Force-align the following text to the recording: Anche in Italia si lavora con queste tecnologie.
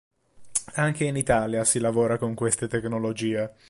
Anche 0.77 1.03
in 1.03 1.15
Italia 1.15 1.63
si 1.63 1.77
lavora 1.77 2.17
con 2.17 2.33
queste 2.33 2.67
tecnologie. 2.67 3.53